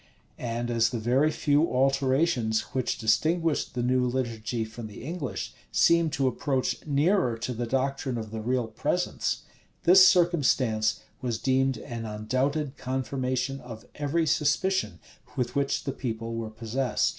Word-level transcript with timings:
And 0.39 0.71
as 0.71 0.89
the 0.89 0.97
very 0.97 1.29
few 1.29 1.71
alterations 1.71 2.61
which 2.73 2.97
distinguished 2.97 3.75
the 3.75 3.83
new 3.83 4.03
liturgy 4.07 4.65
from 4.65 4.87
the 4.87 5.03
English, 5.03 5.53
seemed 5.71 6.11
to 6.13 6.27
approach 6.27 6.83
nearer 6.87 7.37
to 7.37 7.53
the 7.53 7.67
doctrine 7.67 8.17
of 8.17 8.31
the 8.31 8.41
real 8.41 8.65
presence, 8.65 9.43
this 9.83 10.07
circumstance 10.07 11.01
was 11.21 11.37
deemed 11.37 11.77
an 11.77 12.07
undoubted 12.07 12.77
confirmation 12.77 13.59
of 13.61 13.85
every 13.93 14.25
suspicion 14.25 14.97
with 15.35 15.53
which 15.55 15.83
the 15.83 15.91
people 15.93 16.33
were 16.33 16.49
possessed. 16.49 17.09